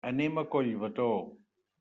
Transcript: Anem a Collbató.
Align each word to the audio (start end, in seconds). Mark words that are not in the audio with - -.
Anem 0.09 0.39
a 0.41 0.43
Collbató. 0.55 1.11